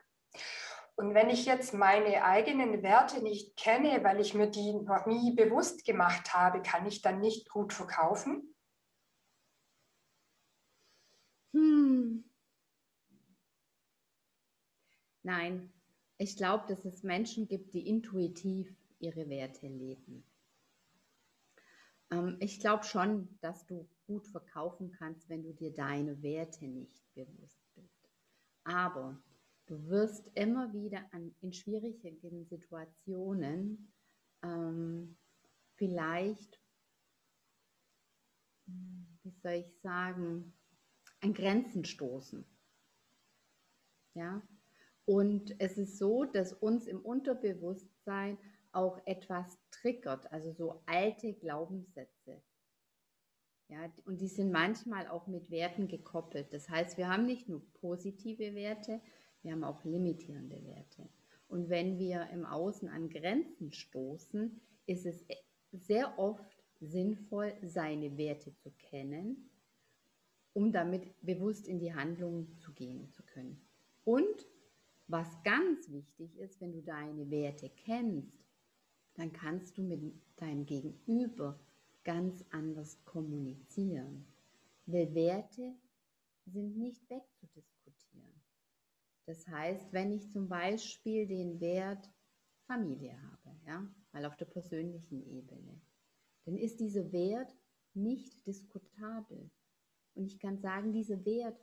Und 0.97 1.15
wenn 1.15 1.31
ich 1.31 1.47
jetzt 1.47 1.73
meine 1.73 2.23
eigenen 2.23 2.83
Werte 2.83 3.23
nicht 3.23 3.57
kenne, 3.57 4.05
weil 4.05 4.21
ich 4.21 4.35
mir 4.35 4.51
die 4.51 4.75
noch 4.75 5.07
nie 5.07 5.35
bewusst 5.35 5.85
gemacht 5.85 6.35
habe, 6.35 6.63
kann 6.63 6.87
ich 6.87 7.01
dann 7.01 7.21
nicht 7.21 7.49
gut 7.49 7.73
verkaufen? 7.73 8.52
Hm. 11.53 12.25
Nein, 15.23 15.73
ich 16.19 16.37
glaube, 16.37 16.65
dass 16.69 16.85
es 16.85 17.03
Menschen 17.03 17.47
gibt, 17.47 17.75
die 17.75 17.87
intuitiv 17.87 18.75
ihre 18.99 19.29
Werte 19.29 19.69
leben. 19.69 20.25
Ähm, 22.11 22.37
ich 22.41 22.59
glaube 22.61 22.85
schon, 22.85 23.39
dass 23.41 23.67
du 23.67 23.89
gut 24.07 24.27
verkaufen 24.27 24.91
kannst, 24.93 25.29
wenn 25.29 25.43
du 25.43 25.53
dir 25.53 25.73
deine 25.73 26.23
Werte 26.23 26.67
nicht 26.67 27.03
bewusst 27.15 27.63
bist. 27.75 28.09
Aber 28.65 29.23
Du 29.67 29.89
wirst 29.89 30.29
immer 30.35 30.73
wieder 30.73 31.03
an, 31.13 31.35
in 31.41 31.53
schwierigen 31.53 32.45
Situationen 32.45 33.93
ähm, 34.43 35.17
vielleicht, 35.77 36.61
wie 38.67 39.31
soll 39.31 39.53
ich 39.53 39.81
sagen, 39.81 40.53
an 41.23 41.35
Grenzen 41.35 41.85
stoßen. 41.85 42.45
Ja? 44.15 44.43
Und 45.05 45.55
es 45.59 45.79
ist 45.79 45.99
so, 45.99 46.25
dass 46.25 46.53
uns 46.53 46.87
im 46.87 47.01
Unterbewusstsein 47.01 48.39
auch 48.73 49.01
etwas 49.07 49.59
triggert, 49.71 50.31
also 50.33 50.53
so 50.53 50.83
alte 50.87 51.33
Glaubenssätze. 51.35 52.43
Ja, 53.69 53.91
und 54.05 54.21
die 54.21 54.29
sind 54.29 54.53
manchmal 54.53 55.09
auch 55.09 55.27
mit 55.27 55.51
Werten 55.51 55.89
gekoppelt. 55.89 56.53
Das 56.53 56.69
heißt, 56.69 56.99
wir 56.99 57.09
haben 57.09 57.27
nicht 57.27 57.49
nur 57.49 57.63
positive 57.81 58.55
Werte, 58.55 59.01
wir 59.43 59.53
haben 59.53 59.65
auch 59.65 59.83
limitierende 59.85 60.63
Werte. 60.65 61.09
Und 61.49 61.69
wenn 61.69 61.99
wir 61.99 62.29
im 62.31 62.45
Außen 62.45 62.89
an 62.89 63.09
Grenzen 63.09 63.73
stoßen, 63.73 64.61
ist 64.87 65.07
es 65.07 65.25
sehr 65.73 66.19
oft 66.19 66.65
sinnvoll, 66.81 67.55
seine 67.63 68.17
Werte 68.19 68.55
zu 68.57 68.71
kennen, 68.73 69.51
um 70.55 70.73
damit 70.73 71.15
bewusst 71.23 71.67
in 71.69 71.79
die 71.79 71.95
Handlung 71.95 72.59
zu 72.59 72.73
gehen 72.73 73.11
zu 73.11 73.23
können. 73.23 73.61
Und 74.05 74.47
was 75.07 75.43
ganz 75.43 75.91
wichtig 75.91 76.37
ist, 76.39 76.61
wenn 76.61 76.73
du 76.73 76.83
deine 76.83 77.31
Werte 77.31 77.71
kennst, 77.71 78.43
dann 79.15 79.33
kannst 79.33 79.77
du 79.77 79.83
mit 79.83 80.01
deinem 80.37 80.65
Gegenüber 80.65 81.59
ganz 82.05 82.45
anders 82.51 83.05
kommunizieren. 83.05 84.27
Weil 84.87 85.15
Werte 85.15 85.75
sind 86.47 86.77
nicht 86.77 87.09
wegzudiskutieren. 87.09 88.43
Das 89.27 89.47
heißt, 89.47 89.93
wenn 89.93 90.13
ich 90.13 90.31
zum 90.31 90.49
Beispiel 90.49 91.27
den 91.27 91.61
Wert 91.61 92.11
Familie 92.67 93.21
habe, 93.23 93.57
ja, 93.67 93.87
mal 94.13 94.25
auf 94.25 94.37
der 94.37 94.47
persönlichen 94.47 95.23
Ebene, 95.27 95.81
dann 96.45 96.57
ist 96.57 96.81
dieser 96.81 97.13
Wert 97.13 97.55
nicht 97.95 98.47
diskutabel. 98.47 99.51
Und 100.15 100.27
ich 100.27 100.39
kann 100.39 100.59
sagen, 100.59 100.93
dieser 100.93 101.25
Wert 101.25 101.59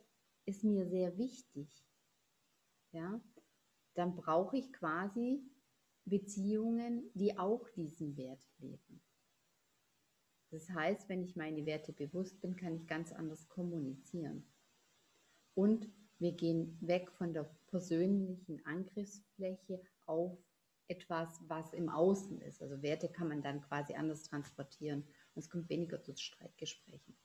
ist 0.45 0.63
mir 0.63 0.87
sehr 0.87 1.17
wichtig. 1.17 1.67
Ja, 2.91 3.21
dann 3.93 4.15
brauche 4.15 4.57
ich 4.57 4.73
quasi 4.73 5.43
Beziehungen, 6.05 7.11
die 7.13 7.37
auch 7.37 7.69
diesen 7.69 8.17
Wert 8.17 8.43
leben. 8.57 9.01
Das 10.51 10.69
heißt, 10.69 11.07
wenn 11.09 11.21
ich 11.21 11.35
meine 11.35 11.65
Werte 11.65 11.93
bewusst 11.93 12.41
bin, 12.41 12.55
kann 12.55 12.75
ich 12.75 12.87
ganz 12.87 13.11
anders 13.11 13.47
kommunizieren. 13.47 14.43
Und 15.53 15.87
wir 16.17 16.31
gehen 16.31 16.77
weg 16.81 17.11
von 17.11 17.33
der 17.33 17.43
persönlichen 17.67 18.65
Angriffsfläche 18.65 19.81
auf 20.05 20.37
etwas, 20.87 21.39
was 21.47 21.71
im 21.73 21.89
Außen 21.89 22.41
ist. 22.41 22.61
Also 22.61 22.81
Werte 22.81 23.09
kann 23.09 23.27
man 23.27 23.43
dann 23.43 23.61
quasi 23.61 23.93
anders 23.93 24.23
transportieren 24.23 25.03
und 25.35 25.39
es 25.43 25.49
kommt 25.49 25.69
weniger 25.69 26.01
zu 26.01 26.15
Streitgesprächen. 26.17 27.15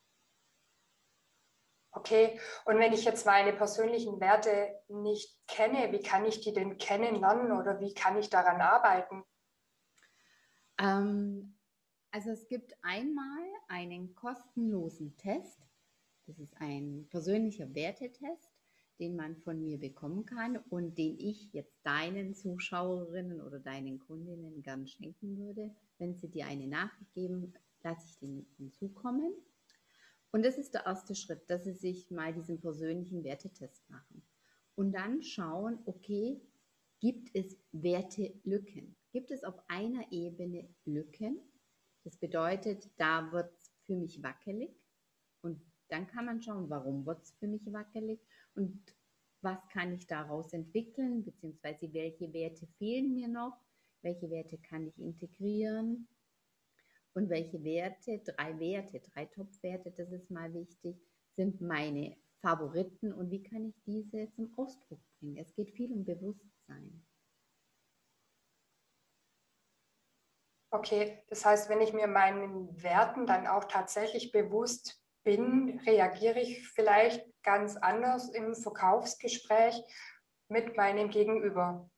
Okay, 2.04 2.38
und 2.66 2.78
wenn 2.78 2.92
ich 2.92 3.06
jetzt 3.06 3.24
meine 3.24 3.54
persönlichen 3.54 4.20
Werte 4.20 4.78
nicht 4.88 5.38
kenne, 5.48 5.90
wie 5.90 6.02
kann 6.02 6.26
ich 6.26 6.38
die 6.42 6.52
denn 6.52 6.76
kennenlernen 6.76 7.50
oder 7.50 7.80
wie 7.80 7.94
kann 7.94 8.18
ich 8.18 8.28
daran 8.28 8.60
arbeiten? 8.60 9.24
Ähm, 10.78 11.56
also 12.10 12.28
es 12.28 12.46
gibt 12.46 12.74
einmal 12.82 13.46
einen 13.68 14.14
kostenlosen 14.14 15.16
Test. 15.16 15.62
Das 16.26 16.38
ist 16.38 16.54
ein 16.60 17.06
persönlicher 17.08 17.74
Wertetest, 17.74 18.52
den 18.98 19.16
man 19.16 19.38
von 19.38 19.64
mir 19.64 19.78
bekommen 19.78 20.26
kann 20.26 20.58
und 20.58 20.98
den 20.98 21.18
ich 21.18 21.54
jetzt 21.54 21.78
deinen 21.84 22.34
Zuschauerinnen 22.34 23.40
oder 23.40 23.60
deinen 23.60 23.98
Kundinnen 23.98 24.60
gern 24.60 24.86
schenken 24.86 25.38
würde. 25.38 25.74
Wenn 25.96 26.14
sie 26.14 26.28
dir 26.28 26.48
eine 26.48 26.66
Nachricht 26.66 27.14
geben, 27.14 27.54
lasse 27.82 28.04
ich 28.10 28.18
den 28.18 28.46
hinzukommen. 28.58 29.32
Und 30.34 30.44
das 30.44 30.58
ist 30.58 30.74
der 30.74 30.84
erste 30.84 31.14
Schritt, 31.14 31.48
dass 31.48 31.62
sie 31.62 31.74
sich 31.74 32.10
mal 32.10 32.34
diesen 32.34 32.60
persönlichen 32.60 33.22
Wertetest 33.22 33.88
machen. 33.88 34.20
Und 34.74 34.90
dann 34.90 35.22
schauen, 35.22 35.78
okay, 35.86 36.40
gibt 36.98 37.30
es 37.36 37.56
Wertelücken? 37.70 38.96
Gibt 39.12 39.30
es 39.30 39.44
auf 39.44 39.54
einer 39.68 40.10
Ebene 40.10 40.68
Lücken? 40.86 41.38
Das 42.02 42.16
bedeutet, 42.16 42.90
da 42.96 43.30
wird 43.30 43.56
es 43.56 43.70
für 43.84 43.94
mich 43.94 44.24
wackelig 44.24 44.72
und 45.42 45.62
dann 45.86 46.08
kann 46.08 46.24
man 46.24 46.42
schauen, 46.42 46.68
warum 46.68 47.06
wird 47.06 47.22
es 47.22 47.30
für 47.38 47.46
mich 47.46 47.72
wackelig 47.72 48.18
und 48.56 48.76
was 49.40 49.68
kann 49.68 49.92
ich 49.92 50.08
daraus 50.08 50.52
entwickeln, 50.52 51.22
beziehungsweise 51.22 51.92
welche 51.92 52.32
Werte 52.32 52.66
fehlen 52.76 53.14
mir 53.14 53.28
noch, 53.28 53.56
welche 54.02 54.28
Werte 54.30 54.58
kann 54.58 54.88
ich 54.88 54.98
integrieren 54.98 56.08
und 57.14 57.30
welche 57.30 57.62
Werte, 57.62 58.18
drei 58.18 58.58
Werte, 58.58 59.00
drei 59.00 59.26
Top-Werte, 59.26 59.92
das 59.92 60.10
ist 60.10 60.30
mal 60.30 60.52
wichtig, 60.52 60.96
sind 61.36 61.60
meine 61.60 62.16
Favoriten 62.40 63.12
und 63.12 63.30
wie 63.30 63.42
kann 63.42 63.66
ich 63.66 63.82
diese 63.86 64.30
zum 64.32 64.52
Ausdruck 64.58 65.00
bringen. 65.18 65.38
Es 65.38 65.54
geht 65.54 65.70
viel 65.70 65.92
um 65.92 66.04
Bewusstsein. 66.04 67.04
Okay, 70.70 71.22
das 71.28 71.44
heißt, 71.44 71.68
wenn 71.68 71.80
ich 71.80 71.92
mir 71.92 72.08
meinen 72.08 72.82
Werten 72.82 73.26
dann 73.26 73.46
auch 73.46 73.64
tatsächlich 73.64 74.32
bewusst 74.32 75.00
bin, 75.22 75.80
reagiere 75.86 76.40
ich 76.40 76.68
vielleicht 76.68 77.24
ganz 77.44 77.76
anders 77.76 78.28
im 78.30 78.56
Verkaufsgespräch 78.56 79.80
mit 80.48 80.76
meinem 80.76 81.10
Gegenüber. 81.10 81.88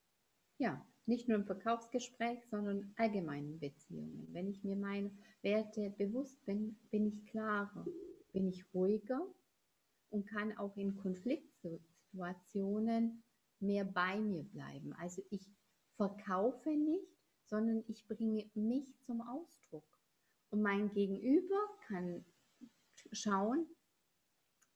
Ja, 0.58 0.86
nicht 1.06 1.28
nur 1.28 1.38
im 1.38 1.46
Verkaufsgespräch, 1.46 2.44
sondern 2.50 2.92
allgemeinen 2.96 3.60
Beziehungen. 3.60 4.28
Wenn 4.32 4.48
ich 4.48 4.64
mir 4.64 4.74
meine 4.76 5.12
Werte 5.42 5.94
bewusst 5.96 6.44
bin, 6.44 6.76
bin 6.90 7.06
ich 7.06 7.24
klarer, 7.26 7.86
bin 8.32 8.48
ich 8.48 8.64
ruhiger 8.74 9.24
und 10.10 10.26
kann 10.26 10.58
auch 10.58 10.76
in 10.76 10.96
Konfliktsituationen 10.96 13.22
mehr 13.60 13.84
bei 13.84 14.20
mir 14.20 14.42
bleiben. 14.44 14.92
Also 14.94 15.22
ich 15.30 15.48
verkaufe 15.96 16.70
nicht, 16.70 17.06
sondern 17.44 17.84
ich 17.86 18.08
bringe 18.08 18.50
mich 18.54 18.98
zum 19.02 19.20
Ausdruck. 19.22 19.86
Und 20.50 20.62
mein 20.62 20.92
Gegenüber 20.92 21.60
kann 21.86 22.24
schauen, 23.12 23.68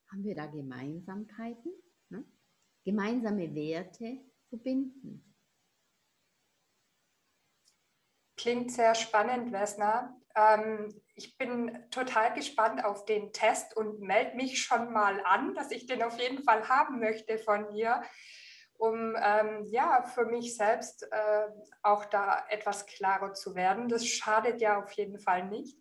haben 0.09 0.25
wir 0.25 0.35
da 0.35 0.47
Gemeinsamkeiten, 0.47 1.73
ne? 2.09 2.25
gemeinsame 2.85 3.55
Werte 3.55 4.19
verbinden. 4.49 5.30
Klingt 8.41 8.73
sehr 8.73 8.95
spannend, 8.95 9.53
Vesna. 9.53 10.17
Ähm, 10.35 10.89
ich 11.15 11.37
bin 11.37 11.87
total 11.91 12.33
gespannt 12.33 12.85
auf 12.85 13.05
den 13.05 13.33
Test 13.33 13.77
und 13.77 14.01
melde 14.01 14.37
mich 14.37 14.63
schon 14.63 14.93
mal 14.93 15.21
an, 15.25 15.55
dass 15.55 15.71
ich 15.71 15.87
den 15.87 16.03
auf 16.03 16.19
jeden 16.19 16.43
Fall 16.43 16.69
haben 16.69 17.01
möchte 17.01 17.39
von 17.39 17.69
dir 17.69 18.03
um 18.81 19.15
ähm, 19.23 19.65
ja 19.67 20.03
für 20.03 20.25
mich 20.25 20.57
selbst 20.57 21.07
äh, 21.13 21.49
auch 21.83 22.07
da 22.07 22.47
etwas 22.49 22.87
klarer 22.87 23.35
zu 23.35 23.55
werden. 23.55 23.89
Das 23.89 24.07
schadet 24.07 24.63
ja 24.63 24.83
auf 24.83 24.91
jeden 24.93 25.19
Fall 25.19 25.47
nicht. 25.47 25.79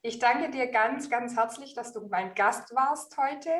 Ich 0.00 0.18
danke 0.18 0.50
dir 0.50 0.68
ganz, 0.68 1.10
ganz 1.10 1.36
herzlich, 1.36 1.74
dass 1.74 1.92
du 1.92 2.08
mein 2.08 2.34
Gast 2.34 2.74
warst 2.74 3.18
heute 3.18 3.50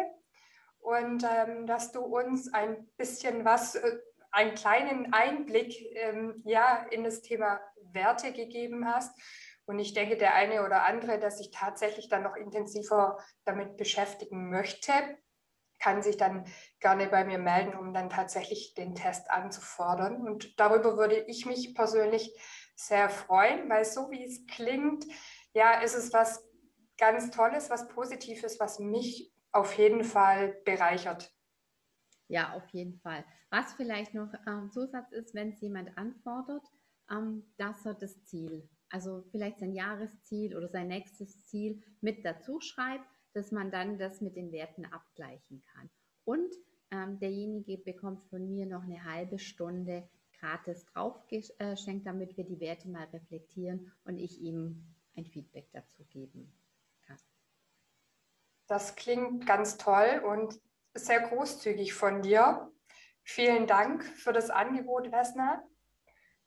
und 0.78 1.22
ähm, 1.22 1.66
dass 1.66 1.92
du 1.92 2.00
uns 2.00 2.52
ein 2.52 2.86
bisschen 2.96 3.44
was, 3.44 3.74
äh, 3.74 3.98
einen 4.34 4.54
kleinen 4.54 5.12
Einblick 5.12 5.74
ähm, 5.94 6.42
ja, 6.44 6.86
in 6.90 7.04
das 7.04 7.22
Thema 7.22 7.60
Werte 7.92 8.32
gegeben 8.32 8.86
hast. 8.86 9.16
Und 9.64 9.78
ich 9.78 9.94
denke, 9.94 10.16
der 10.16 10.34
eine 10.34 10.64
oder 10.64 10.84
andere, 10.84 11.18
der 11.18 11.30
sich 11.30 11.50
tatsächlich 11.50 12.08
dann 12.08 12.24
noch 12.24 12.36
intensiver 12.36 13.18
damit 13.44 13.76
beschäftigen 13.76 14.50
möchte, 14.50 14.92
kann 15.78 16.02
sich 16.02 16.16
dann 16.16 16.44
gerne 16.80 17.06
bei 17.06 17.24
mir 17.24 17.38
melden, 17.38 17.74
um 17.74 17.94
dann 17.94 18.10
tatsächlich 18.10 18.74
den 18.74 18.94
Test 18.94 19.30
anzufordern. 19.30 20.26
Und 20.26 20.58
darüber 20.58 20.96
würde 20.96 21.16
ich 21.16 21.46
mich 21.46 21.74
persönlich 21.74 22.34
sehr 22.74 23.08
freuen, 23.08 23.68
weil 23.68 23.84
so 23.84 24.10
wie 24.10 24.24
es 24.24 24.46
klingt, 24.46 25.04
ja, 25.52 25.80
ist 25.80 25.94
es 25.94 26.12
was 26.12 26.44
ganz 26.98 27.30
Tolles, 27.30 27.70
was 27.70 27.88
Positives, 27.88 28.58
was 28.58 28.78
mich 28.78 29.32
auf 29.52 29.74
jeden 29.78 30.04
Fall 30.04 30.56
bereichert. 30.64 31.33
Ja, 32.28 32.54
auf 32.54 32.68
jeden 32.70 32.98
Fall. 33.00 33.24
Was 33.50 33.74
vielleicht 33.74 34.14
noch 34.14 34.32
ähm, 34.46 34.70
Zusatz 34.70 35.12
ist, 35.12 35.34
wenn 35.34 35.50
es 35.50 35.60
jemand 35.60 35.96
antwortet, 35.98 36.62
ähm, 37.10 37.44
dass 37.58 37.84
er 37.84 37.94
das 37.94 38.24
Ziel, 38.24 38.68
also 38.88 39.24
vielleicht 39.30 39.58
sein 39.58 39.72
Jahresziel 39.72 40.56
oder 40.56 40.68
sein 40.68 40.88
nächstes 40.88 41.46
Ziel 41.46 41.82
mit 42.00 42.24
dazu 42.24 42.60
schreibt, 42.60 43.06
dass 43.34 43.52
man 43.52 43.70
dann 43.70 43.98
das 43.98 44.20
mit 44.20 44.36
den 44.36 44.52
Werten 44.52 44.86
abgleichen 44.86 45.62
kann. 45.72 45.90
Und 46.24 46.54
ähm, 46.90 47.18
derjenige 47.18 47.78
bekommt 47.78 48.22
von 48.24 48.48
mir 48.48 48.66
noch 48.66 48.84
eine 48.84 49.04
halbe 49.04 49.38
Stunde 49.38 50.08
gratis 50.38 50.84
draufgeschenkt, 50.86 52.06
damit 52.06 52.36
wir 52.36 52.44
die 52.44 52.60
Werte 52.60 52.88
mal 52.88 53.06
reflektieren 53.12 53.92
und 54.04 54.18
ich 54.18 54.40
ihm 54.40 54.84
ein 55.16 55.26
Feedback 55.26 55.68
dazu 55.72 56.04
geben 56.04 56.52
kann. 57.06 57.18
Das 58.66 58.94
klingt 58.96 59.46
ganz 59.46 59.76
toll 59.76 60.22
und 60.24 60.60
sehr 60.94 61.20
großzügig 61.20 61.94
von 61.94 62.22
dir. 62.22 62.70
Vielen 63.22 63.66
Dank 63.66 64.04
für 64.04 64.32
das 64.32 64.50
Angebot, 64.50 65.10
Vesna. 65.10 65.62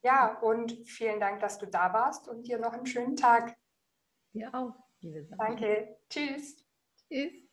Ja, 0.04 0.40
und 0.40 0.72
vielen 0.86 1.20
Dank, 1.20 1.40
dass 1.40 1.58
du 1.58 1.66
da 1.66 1.92
warst 1.92 2.28
und 2.28 2.48
dir 2.48 2.60
noch 2.60 2.74
einen 2.74 2.86
schönen 2.86 3.16
Tag. 3.16 3.58
Dir 4.34 4.54
auch, 4.54 4.76
liebe 5.02 5.24
Sache. 5.24 5.38
Danke. 5.40 5.98
Tschüss. 6.10 6.64
Tschüss. 7.10 7.47